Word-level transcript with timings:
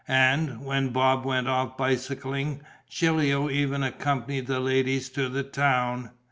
And, 0.07 0.65
when 0.65 0.89
Bob 0.89 1.25
went 1.25 1.47
off 1.47 1.77
bicycling, 1.77 2.61
Gilio 2.89 3.51
even 3.51 3.83
accompanied 3.83 4.47
the 4.47 4.59
ladies 4.59 5.09
to 5.09 5.29
the 5.29 5.43
town. 5.43 6.09